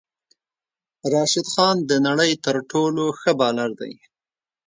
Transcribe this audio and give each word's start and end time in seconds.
راشد 1.13 1.47
خان 1.53 1.77
د 1.89 1.91
نړی 2.07 2.31
تر 2.45 2.55
ټولو 2.71 3.03
ښه 3.19 3.31
بالر 3.39 3.69
دی 3.79 3.93